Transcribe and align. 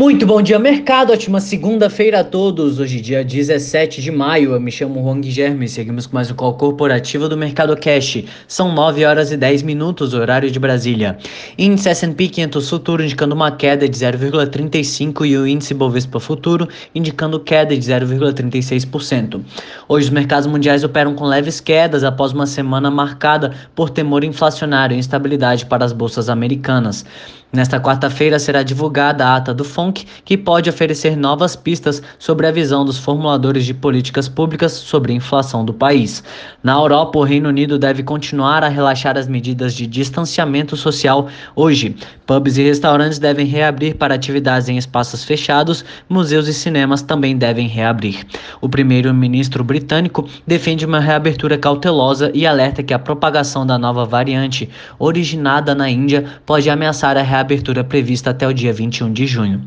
Muito 0.00 0.24
bom 0.24 0.40
dia, 0.40 0.58
mercado. 0.58 1.12
Ótima 1.12 1.40
segunda-feira 1.40 2.20
a 2.20 2.24
todos. 2.24 2.80
Hoje, 2.80 3.02
dia 3.02 3.22
17 3.22 4.00
de 4.00 4.10
maio. 4.10 4.54
Eu 4.54 4.58
me 4.58 4.72
chamo 4.72 5.02
Juan 5.02 5.20
Guilherme. 5.20 5.68
Seguimos 5.68 6.06
com 6.06 6.14
mais 6.14 6.30
um 6.30 6.34
call 6.34 6.54
corporativo 6.54 7.28
do 7.28 7.36
Mercado 7.36 7.76
Cash. 7.76 8.24
São 8.48 8.72
9 8.72 9.04
horas 9.04 9.30
e 9.30 9.36
10 9.36 9.62
minutos, 9.62 10.14
horário 10.14 10.50
de 10.50 10.58
Brasília. 10.58 11.18
Índice 11.58 11.90
S&P 11.90 12.28
500 12.28 12.70
Futuro 12.70 13.04
indicando 13.04 13.34
uma 13.34 13.52
queda 13.52 13.86
de 13.86 13.94
0,35 13.94 15.26
e 15.26 15.36
o 15.36 15.46
índice 15.46 15.74
Bovespa 15.74 16.18
Futuro 16.18 16.66
indicando 16.94 17.38
queda 17.38 17.76
de 17.76 17.82
0,36%. 17.82 19.42
Hoje, 19.86 20.06
os 20.06 20.10
mercados 20.10 20.46
mundiais 20.46 20.82
operam 20.82 21.14
com 21.14 21.26
leves 21.26 21.60
quedas 21.60 22.04
após 22.04 22.32
uma 22.32 22.46
semana 22.46 22.90
marcada 22.90 23.52
por 23.74 23.90
temor 23.90 24.24
inflacionário 24.24 24.96
e 24.96 24.98
instabilidade 24.98 25.66
para 25.66 25.84
as 25.84 25.92
bolsas 25.92 26.30
americanas. 26.30 27.04
Nesta 27.52 27.80
quarta-feira 27.80 28.38
será 28.38 28.62
divulgada 28.62 29.26
a 29.26 29.34
ata 29.34 29.52
do 29.52 29.64
FONC, 29.64 30.06
que 30.24 30.38
pode 30.38 30.70
oferecer 30.70 31.16
novas 31.16 31.56
pistas 31.56 32.00
sobre 32.16 32.46
a 32.46 32.52
visão 32.52 32.84
dos 32.84 32.96
formuladores 32.96 33.64
de 33.64 33.74
políticas 33.74 34.28
públicas 34.28 34.70
sobre 34.70 35.12
a 35.12 35.16
inflação 35.16 35.64
do 35.64 35.74
país. 35.74 36.22
Na 36.62 36.74
Europa, 36.74 37.18
o 37.18 37.24
Reino 37.24 37.48
Unido 37.48 37.76
deve 37.76 38.04
continuar 38.04 38.62
a 38.62 38.68
relaxar 38.68 39.18
as 39.18 39.26
medidas 39.26 39.74
de 39.74 39.84
distanciamento 39.84 40.76
social 40.76 41.26
hoje. 41.56 41.96
Pubs 42.24 42.56
e 42.56 42.62
restaurantes 42.62 43.18
devem 43.18 43.46
reabrir 43.46 43.96
para 43.96 44.14
atividades 44.14 44.68
em 44.68 44.78
espaços 44.78 45.24
fechados, 45.24 45.84
museus 46.08 46.46
e 46.46 46.54
cinemas 46.54 47.02
também 47.02 47.36
devem 47.36 47.66
reabrir. 47.66 48.24
O 48.60 48.68
primeiro-ministro 48.68 49.64
britânico 49.64 50.28
defende 50.46 50.86
uma 50.86 51.00
reabertura 51.00 51.58
cautelosa 51.58 52.30
e 52.32 52.46
alerta 52.46 52.80
que 52.80 52.94
a 52.94 52.98
propagação 52.98 53.66
da 53.66 53.76
nova 53.76 54.04
variante, 54.04 54.70
originada 55.00 55.74
na 55.74 55.90
Índia, 55.90 56.24
pode 56.46 56.70
ameaçar 56.70 57.16
a 57.16 57.22
reabertura 57.22 57.39
prevista 57.84 58.30
até 58.30 58.46
o 58.46 58.52
dia 58.52 58.72
21 58.72 59.12
de 59.12 59.26
junho. 59.26 59.66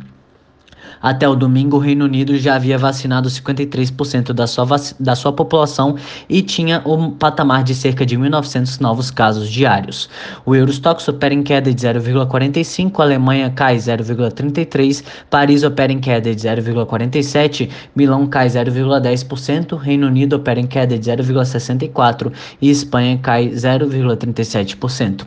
Até 1.04 1.28
o 1.28 1.36
domingo, 1.36 1.76
o 1.76 1.80
Reino 1.82 2.06
Unido 2.06 2.38
já 2.38 2.56
havia 2.56 2.78
vacinado 2.78 3.28
53% 3.28 4.32
da 4.32 4.48
sua, 4.48 4.66
da 4.98 5.16
sua 5.18 5.34
população 5.34 5.98
e 6.30 6.42
tinha 6.42 6.82
um 6.86 7.12
patamar 7.12 7.62
de 7.62 7.76
cerca 7.76 8.06
de 8.06 8.18
1.900 8.18 8.80
novos 8.80 9.12
casos 9.12 9.50
diários. 9.50 10.10
O 10.46 10.56
Eurostox 10.56 11.06
opera 11.10 11.34
em 11.34 11.44
queda 11.44 11.74
de 11.74 11.86
0,45, 11.86 13.02
a 13.02 13.04
Alemanha 13.04 13.50
cai 13.50 13.76
0,33, 13.76 15.04
Paris 15.30 15.64
opera 15.64 15.92
em 15.92 16.00
queda 16.00 16.34
de 16.34 16.48
0,47, 16.48 17.70
Milão 17.94 18.26
cai 18.26 18.48
0,10%, 18.48 19.76
Reino 19.78 20.08
Unido 20.08 20.38
opera 20.38 20.62
em 20.62 20.68
queda 20.68 20.98
de 20.98 21.12
0,64 21.12 22.32
e 22.62 22.70
Espanha 22.70 23.20
cai 23.22 23.50
0,37%. 23.50 25.26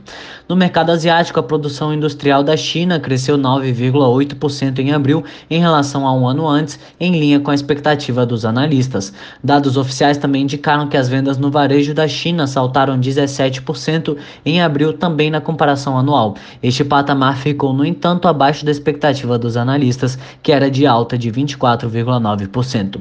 No 0.48 0.56
mercado 0.56 0.90
asiático, 0.90 1.38
a 1.38 1.42
produção 1.42 1.92
industrial 1.92 2.42
da 2.42 2.56
China 2.56 2.98
cresceu 2.98 3.36
9,8% 3.36 4.78
em 4.78 4.92
abril 4.92 5.22
em 5.50 5.65
relação 5.66 6.06
a 6.06 6.14
um 6.14 6.26
ano 6.26 6.48
antes, 6.48 6.78
em 6.98 7.18
linha 7.18 7.40
com 7.40 7.50
a 7.50 7.54
expectativa 7.54 8.24
dos 8.24 8.44
analistas. 8.44 9.12
Dados 9.42 9.76
oficiais 9.76 10.16
também 10.16 10.42
indicaram 10.42 10.88
que 10.88 10.96
as 10.96 11.08
vendas 11.08 11.36
no 11.38 11.50
varejo 11.50 11.92
da 11.92 12.06
China 12.06 12.46
saltaram 12.46 12.98
17% 12.98 14.16
em 14.44 14.62
abril, 14.62 14.92
também 14.92 15.30
na 15.30 15.40
comparação 15.40 15.98
anual. 15.98 16.36
Este 16.62 16.84
patamar 16.84 17.36
ficou, 17.36 17.72
no 17.72 17.84
entanto, 17.84 18.28
abaixo 18.28 18.64
da 18.64 18.70
expectativa 18.70 19.38
dos 19.38 19.56
analistas, 19.56 20.18
que 20.42 20.52
era 20.52 20.70
de 20.70 20.86
alta 20.86 21.18
de 21.18 21.30
24,9%. 21.30 23.00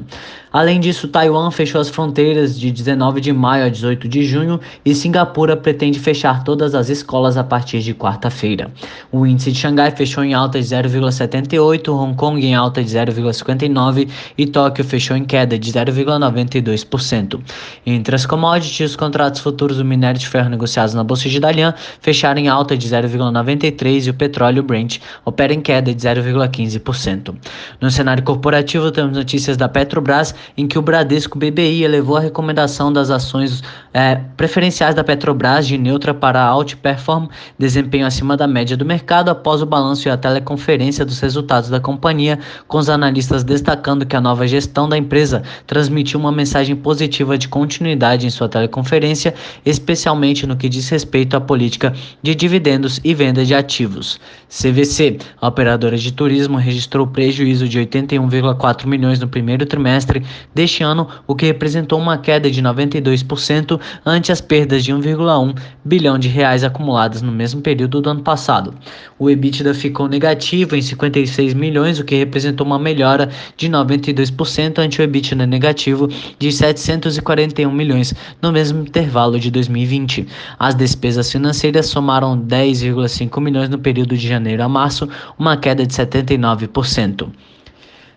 Além 0.55 0.80
disso, 0.80 1.09
Taiwan 1.09 1.52
fechou 1.52 1.81
as 1.81 1.89
fronteiras 1.89 2.58
de 2.58 2.71
19 2.71 3.19
de 3.19 3.33
maio 3.33 3.66
a 3.66 3.69
18 3.69 4.08
de 4.08 4.23
junho 4.23 4.58
e 4.86 4.95
Singapura 4.95 5.58
pretende 5.58 5.99
fechar 5.99 6.45
todas 6.45 6.73
as 6.73 6.89
escolas 6.89 7.36
a 7.36 7.43
partir 7.43 7.81
de 7.81 7.93
quarta-feira. 7.93 8.71
O 9.11 9.25
índice 9.25 9.52
de 9.52 9.59
Xangai 9.59 9.91
fechou 9.91 10.23
em 10.23 10.33
alta 10.33 10.58
de 10.58 10.66
0,78, 10.66 11.89
Hong 11.89 12.16
Kong 12.16 12.44
em 12.45 12.55
alta 12.55 12.83
de 12.83 12.89
0,59 12.89 14.09
e 14.38 14.45
Tóquio 14.45 14.83
fechou 14.83 15.17
em 15.17 15.25
queda 15.25 15.57
de 15.57 15.71
0,92%. 15.71 17.39
Entre 17.85 18.15
as 18.15 18.25
commodities, 18.25 18.91
os 18.91 18.95
contratos 18.95 19.41
futuros 19.41 19.77
do 19.77 19.86
minério 19.86 20.20
de 20.20 20.27
ferro 20.27 20.49
negociados 20.49 20.93
na 20.93 21.03
Bolsa 21.03 21.27
de 21.30 21.39
Dalian 21.39 21.73
fecharam 21.99 22.39
em 22.39 22.47
alta 22.47 22.77
de 22.77 22.87
0,93 22.87 24.08
e 24.08 24.09
o 24.09 24.14
petróleo 24.14 24.64
Brent 24.64 24.99
opera 25.23 25.53
em 25.53 25.61
queda 25.61 25.93
de 25.93 26.08
0,15%. 26.08 27.36
No 27.81 27.89
cenário 27.89 28.23
corporativo, 28.23 28.91
temos 28.91 29.17
notícias 29.17 29.58
da 29.58 29.67
Petrobras 29.67 30.36
em 30.58 30.67
que 30.67 30.77
o 30.77 30.81
Bradesco 30.81 31.37
BBI 31.37 31.83
elevou 31.83 32.17
a 32.17 32.21
recomendação 32.21 32.91
das 32.91 33.09
ações 33.09 33.64
é, 33.93 34.15
preferenciais 34.37 34.93
da 34.93 35.03
Petrobras 35.03 35.67
de 35.67 35.77
neutra 35.77 36.14
para 36.14 36.41
alta 36.41 36.75
perform, 36.75 37.27
desempenho 37.58 38.05
acima 38.05 38.37
da 38.37 38.47
média 38.47 38.77
do 38.77 38.86
mercado 38.86 39.30
após 39.30 39.61
o 39.61 39.65
balanço 39.65 40.08
e 40.08 40.11
a 40.11 40.17
teleconferência 40.17 41.05
dos 41.05 41.20
resultados 41.20 41.70
da 41.70 41.80
companhia, 41.80 42.34
com 42.67 42.77
os 42.77 42.89
analistas 42.89 43.43
destacando 43.43 44.05
que 44.05 44.15
a 44.15 44.21
nova 44.21 44.47
gestão 44.47 44.87
da 44.87 44.97
empresa 44.97 45.43
transmitiu 45.67 46.19
uma 46.19 46.31
mensagem 46.31 46.75
positiva 46.75 47.37
de 47.37 47.47
continuidade 47.47 48.27
em 48.27 48.29
sua 48.29 48.49
teleconferência, 48.49 49.33
especialmente 49.65 50.45
no 50.45 50.55
que 50.55 50.69
diz 50.69 50.89
respeito 50.89 51.35
à 51.35 51.41
política 51.41 51.93
de 52.21 52.35
dividendos 52.35 52.99
e 53.03 53.13
venda 53.13 53.45
de 53.45 53.53
ativos. 53.53 54.19
CVC, 54.49 55.17
a 55.41 55.47
operadora 55.47 55.97
de 55.97 56.11
turismo, 56.11 56.57
registrou 56.57 57.07
prejuízo 57.07 57.67
de 57.67 57.79
81,4 57.79 58.85
milhões 58.85 59.19
no 59.19 59.27
primeiro 59.27 59.65
trimestre 59.65 60.23
deste 60.53 60.83
ano, 60.83 61.07
o 61.27 61.35
que 61.35 61.45
representou 61.45 61.99
uma 61.99 62.17
queda 62.17 62.49
de 62.49 62.61
92% 62.61 63.79
ante 64.05 64.31
as 64.31 64.41
perdas 64.41 64.83
de 64.83 64.93
1,1 64.93 65.57
bilhão 65.83 66.17
de 66.17 66.27
reais 66.27 66.63
acumuladas 66.63 67.21
no 67.21 67.31
mesmo 67.31 67.61
período 67.61 68.02
do 68.02 68.09
ano 68.09 68.21
passado. 68.21 68.73
O 69.17 69.29
EBITDA 69.29 69.73
ficou 69.73 70.07
negativo 70.07 70.75
em 70.75 70.81
56 70.81 71.53
milhões, 71.53 71.99
o 71.99 72.03
que 72.03 72.24
representou 72.25 72.65
uma 72.65 72.77
melhora 72.77 73.30
de 73.55 73.69
92% 73.69 74.80
ante 74.80 74.99
o 74.99 75.03
EBITDA 75.03 75.45
negativo 75.45 76.09
de 76.37 76.52
741 76.52 77.71
milhões 77.71 78.13
no 78.41 78.52
mesmo 78.52 78.81
intervalo 78.81 79.39
de 79.39 79.49
2020. 79.49 80.27
As 80.59 80.75
despesas 80.75 81.31
financeiras 81.31 81.85
somaram 81.87 82.37
10,5 82.37 83.41
milhões 83.41 83.69
no 83.69 83.80
período 83.80 84.17
de 84.17 84.27
janeiro 84.27 84.64
a 84.64 84.69
março, 84.69 85.08
uma 85.39 85.55
queda 85.55 85.85
de 85.85 85.93
79%. 85.93 87.30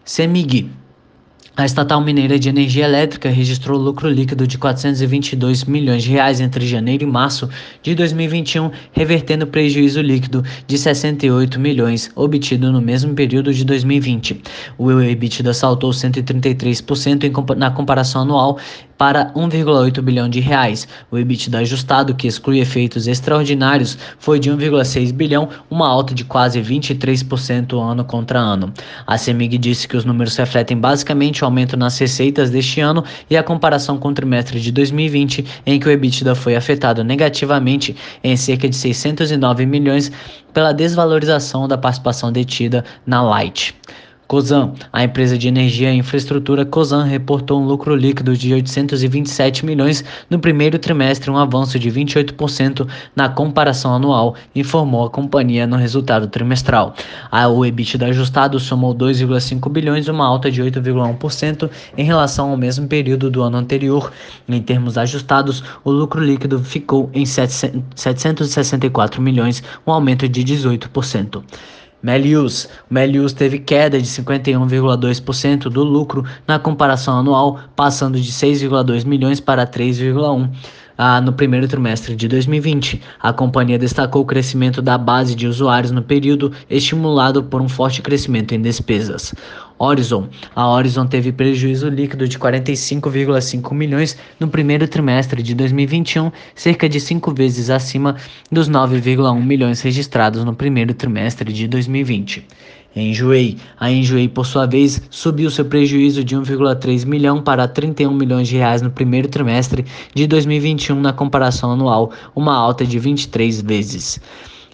CEMIG 0.04 0.70
a 1.58 1.64
estatal 1.64 2.00
mineira 2.00 2.38
de 2.38 2.48
energia 2.48 2.84
elétrica 2.84 3.28
registrou 3.28 3.76
lucro 3.76 4.08
líquido 4.08 4.46
de 4.46 4.56
422 4.56 5.64
milhões 5.64 6.04
de 6.04 6.10
reais 6.10 6.41
entre 6.41 6.64
janeiro 6.64 7.02
e 7.02 7.06
março 7.06 7.50
de 7.82 7.96
2021, 7.96 8.70
revertendo 8.92 9.44
prejuízo 9.44 10.00
líquido 10.00 10.44
de 10.68 10.78
68 10.78 11.58
milhões 11.58 12.12
obtido 12.14 12.70
no 12.70 12.80
mesmo 12.80 13.12
período 13.12 13.52
de 13.52 13.64
2020. 13.64 14.41
O 14.78 14.88
EBITDA 15.00 15.52
saltou 15.52 15.91
133% 15.91 17.56
na 17.56 17.72
comparação 17.72 18.22
anual 18.22 18.60
para 18.98 19.32
1,8 19.32 20.02
bilhão 20.02 20.28
de 20.28 20.41
reais. 20.41 20.86
O 21.10 21.16
EBITDA 21.16 21.58
ajustado, 21.58 22.14
que 22.14 22.26
exclui 22.26 22.58
efeitos 22.58 23.06
extraordinários, 23.06 23.97
foi 24.18 24.41
de 24.41 24.50
1,6 24.50 25.12
bilhão, 25.12 25.48
uma 25.70 25.88
alta 25.88 26.12
de 26.12 26.24
quase 26.24 26.60
23% 26.60 27.80
ano 27.80 28.04
contra 28.04 28.41
ano. 28.41 28.72
A 29.06 29.16
CEMIG 29.16 29.56
disse 29.56 29.86
que 29.86 29.97
os 29.97 30.04
números 30.04 30.36
refletem 30.36 30.76
basicamente 30.76 31.44
o 31.44 31.47
aumento 31.48 31.76
nas 31.76 31.98
receitas 31.98 32.50
deste 32.50 32.81
ano 32.81 33.04
e 33.28 33.36
a 33.36 33.42
comparação 33.42 33.98
com 33.98 34.09
o 34.09 34.14
trimestre 34.14 34.60
de 34.60 34.70
2020, 34.70 35.44
em 35.66 35.81
que 35.81 35.88
o 35.88 35.91
EBITDA 35.91 36.34
foi 36.34 36.54
afetado 36.54 37.03
negativamente 37.03 37.97
em 38.22 38.36
cerca 38.36 38.69
de 38.69 38.76
609 38.76 39.66
milhões 39.66 40.12
pela 40.53 40.72
desvalorização 40.72 41.66
da 41.66 41.76
participação 41.76 42.31
detida 42.31 42.84
na 43.06 43.22
Light. 43.22 43.75
Cosan, 44.28 44.75
a 44.93 45.03
empresa 45.03 45.39
de 45.39 45.49
energia 45.49 45.91
e 45.91 45.97
infraestrutura 45.97 46.66
Cosan 46.66 47.05
reportou 47.05 47.62
um 47.62 47.65
lucro 47.65 47.97
líquido 47.97 48.37
de 48.37 48.53
827 48.53 49.65
milhões 49.65 50.05
no 50.28 50.39
primeiro 50.39 50.78
trimestre, 50.78 51.31
um 51.31 51.39
avanço 51.39 51.78
de 51.78 51.91
28% 51.91 52.87
na 53.16 53.31
comparação 53.31 53.94
anual, 53.94 54.34
informou 54.55 55.06
a 55.06 55.11
companhia 55.11 55.66
no 55.66 55.77
resultado 55.77 56.27
trimestral. 56.27 56.94
A 57.33 57.49
EBITDA 57.49 58.09
ajustado 58.09 58.61
somou 58.61 58.94
2,5 58.94 59.71
bilhões, 59.71 60.09
uma 60.09 60.27
alta 60.27 60.51
de 60.51 60.63
8,1% 60.63 61.71
em 61.97 62.04
relação 62.04 62.51
ao 62.51 62.57
mesmo 62.59 62.86
período 62.86 63.31
do 63.31 63.42
ano 63.42 63.57
anterior. 63.57 64.13
Em 64.47 64.60
termos 64.60 64.98
ajustados, 64.98 65.65
o 65.83 65.91
lucro 65.91 66.22
líquido 66.22 66.63
ficou 66.63 67.09
em 67.15 67.24
764 67.24 69.22
milhões, 69.22 69.63
um 69.86 69.92
aumento 69.92 70.28
de 70.28 70.45
18%. 70.45 71.42
Melius. 72.03 72.68
Melius 72.89 73.33
teve 73.33 73.59
queda 73.59 74.00
de 74.00 74.06
51,2% 74.06 75.65
do 75.65 75.83
lucro 75.83 76.24
na 76.47 76.59
comparação 76.59 77.18
anual, 77.18 77.60
passando 77.74 78.21
de 78.21 78.30
6,2 78.30 79.04
milhões 79.04 79.41
para 79.41 79.66
3,1 79.66 80.48
ah, 80.98 81.21
no 81.21 81.33
primeiro 81.33 81.68
trimestre 81.68 82.16
de 82.16 82.27
2020. 82.27 83.00
A 83.21 83.33
companhia 83.33 83.78
destacou 83.78 84.22
o 84.22 84.27
crescimento 84.27 84.83
da 84.83 84.98
base 84.98 85.34
de 85.34 85.47
usuários 85.47 85.92
no 85.92 86.03
período, 86.03 86.53
estimulado 86.68 87.45
por 87.45 87.62
um 87.62 87.68
forte 87.68 88.03
crescimento 88.03 88.53
em 88.53 88.60
despesas. 88.60 89.33
Horizon. 89.78 90.28
A 90.54 90.69
Horizon 90.69 91.07
teve 91.07 91.30
prejuízo 91.30 91.89
líquido 91.89 92.27
de 92.27 92.39
45,5 92.39 93.75
milhões 93.75 94.16
no 94.41 94.48
primeiro 94.48 94.89
trimestre 94.89 95.42
de 95.42 95.54
2021, 95.54 96.33
cerca 96.54 96.89
de 96.89 97.01
cinco 97.01 97.33
vezes 97.33 97.71
acima 97.71 98.16
dos 98.51 98.69
9,1 98.69 99.41
milhões 99.42 99.80
registrados 99.80 100.45
no 100.45 100.54
primeiro 100.54 100.92
trimestre 100.95 101.53
de 101.53 101.69
2020. 101.69 102.45
Enjoei. 102.97 103.59
A 103.78 103.91
Enjoei, 103.91 104.28
por 104.28 104.47
sua 104.47 104.66
vez, 104.66 105.01
subiu 105.10 105.51
seu 105.51 105.65
prejuízo 105.65 106.24
de 106.24 106.34
1,3 106.34 107.07
milhão 107.07 107.41
para 107.41 107.69
31 107.69 108.13
milhões 108.13 108.48
de 108.48 108.57
reais 108.57 108.83
no 108.83 108.91
primeiro 108.91 109.28
trimestre 109.28 109.84
de 110.15 110.27
2021 110.27 111.01
na 111.01 111.13
comparação 111.13 111.72
anual, 111.72 112.10
uma 112.34 112.54
alta 112.54 112.84
de 112.84 112.98
23 112.98 113.60
vezes. 113.60 114.21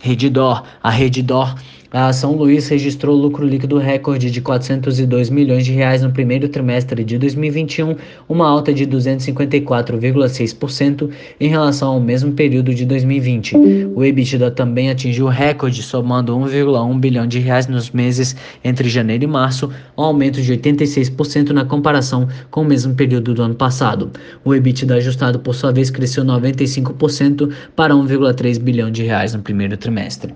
Redditor. 0.00 0.62
A 0.82 0.90
Redditor 0.90 1.54
a 1.96 2.12
São 2.12 2.32
Luís 2.32 2.66
registrou 2.66 3.14
lucro 3.14 3.46
líquido 3.46 3.78
recorde 3.78 4.28
de 4.28 4.40
402 4.40 5.30
milhões 5.30 5.64
de 5.64 5.70
reais 5.70 6.02
no 6.02 6.10
primeiro 6.10 6.48
trimestre 6.48 7.04
de 7.04 7.16
2021, 7.16 7.94
uma 8.28 8.48
alta 8.48 8.74
de 8.74 8.84
254,6% 8.84 11.08
em 11.38 11.46
relação 11.46 11.92
ao 11.92 12.00
mesmo 12.00 12.32
período 12.32 12.74
de 12.74 12.84
2020. 12.84 13.56
O 13.94 14.04
EBITDA 14.04 14.50
também 14.50 14.90
atingiu 14.90 15.28
recorde, 15.28 15.84
somando 15.84 16.36
1,1 16.36 16.98
bilhão 16.98 17.28
de 17.28 17.38
reais 17.38 17.68
nos 17.68 17.92
meses 17.92 18.34
entre 18.64 18.88
janeiro 18.88 19.22
e 19.22 19.28
março, 19.28 19.70
um 19.96 20.02
aumento 20.02 20.42
de 20.42 20.52
86% 20.52 21.50
na 21.50 21.64
comparação 21.64 22.26
com 22.50 22.62
o 22.62 22.64
mesmo 22.64 22.92
período 22.96 23.32
do 23.32 23.40
ano 23.40 23.54
passado. 23.54 24.10
O 24.44 24.52
EBITDA 24.52 24.96
ajustado, 24.96 25.38
por 25.38 25.54
sua 25.54 25.70
vez, 25.70 25.90
cresceu 25.90 26.24
95% 26.24 27.52
para 27.76 27.94
1,3 27.94 28.58
bilhão 28.58 28.90
de 28.90 29.04
reais 29.04 29.32
no 29.32 29.42
primeiro 29.42 29.76
trimestre. 29.76 30.34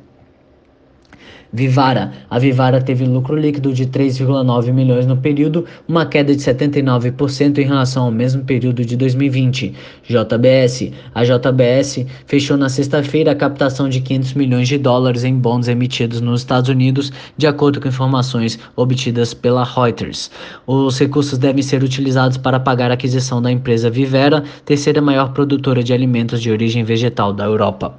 Vivara. 1.53 2.13
A 2.29 2.39
Vivara 2.39 2.81
teve 2.81 3.07
lucro 3.07 3.35
líquido 3.35 3.73
de 3.73 3.87
3,9 3.87 4.73
milhões 4.73 5.07
no 5.07 5.17
período, 5.17 5.65
uma 5.87 6.05
queda 6.05 6.35
de 6.35 6.43
79% 6.43 7.59
em 7.59 7.65
relação 7.65 8.05
ao 8.05 8.11
mesmo 8.11 8.45
período 8.45 8.85
de 8.85 8.97
2020. 8.97 9.75
JBS. 10.05 10.93
A 11.15 11.25
JBS 11.25 12.05
fechou 12.27 12.57
na 12.57 12.69
sexta-feira 12.69 13.33
a 13.33 13.35
captação 13.35 13.89
de 13.89 14.01
500 14.01 14.35
milhões 14.35 14.69
de 14.69 14.77
dólares 14.77 15.25
em 15.25 15.35
bons 15.35 15.69
emitidos 15.69 16.21
nos 16.21 16.43
Estados 16.43 16.69
Unidos, 16.69 17.11
de 17.37 17.47
acordo 17.47 17.81
com 17.81 17.89
informações 17.89 18.59
obtidas 18.77 19.33
pela 19.33 19.65
Reuters. 19.65 20.31
Os 20.67 20.99
recursos 20.99 21.39
devem 21.39 21.63
ser 21.63 21.83
utilizados 21.83 22.37
para 22.37 22.61
pagar 22.61 22.91
a 22.91 22.95
aquisição 22.95 23.41
da 23.41 23.51
empresa 23.51 23.89
Vivera, 23.89 24.45
terceira 24.65 25.01
maior 25.01 25.33
produtora 25.33 25.83
de 25.83 25.95
alimentos 25.95 26.43
de 26.43 26.51
origem 26.51 26.85
vegetal 26.85 27.33
da 27.33 27.45
Europa. 27.45 27.99